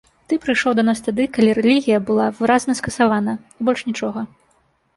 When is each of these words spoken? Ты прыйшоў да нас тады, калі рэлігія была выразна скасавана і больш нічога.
Ты 0.31 0.37
прыйшоў 0.45 0.71
да 0.77 0.85
нас 0.87 1.01
тады, 1.07 1.27
калі 1.35 1.51
рэлігія 1.59 1.99
была 2.09 2.25
выразна 2.39 2.77
скасавана 2.81 3.39
і 3.59 3.69
больш 3.71 3.87
нічога. 3.95 4.29